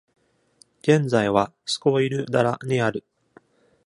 [0.81, 3.03] 現在は、スコイル・ダラにある。